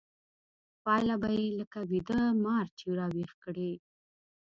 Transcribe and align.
پايله 0.83 1.15
به 1.21 1.29
يې 1.37 1.47
لکه 1.59 1.79
ويده 1.89 2.21
مار 2.43 2.65
چې 2.77 2.85
راويښ 2.97 3.31
کړې. 3.43 3.71